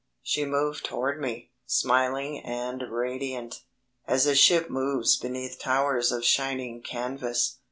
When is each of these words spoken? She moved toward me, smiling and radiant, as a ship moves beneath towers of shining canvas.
She 0.23 0.45
moved 0.45 0.83
toward 0.85 1.21
me, 1.21 1.51
smiling 1.67 2.39
and 2.43 2.81
radiant, 2.89 3.61
as 4.07 4.25
a 4.25 4.33
ship 4.33 4.67
moves 4.67 5.15
beneath 5.15 5.59
towers 5.59 6.11
of 6.11 6.25
shining 6.25 6.81
canvas. 6.81 7.59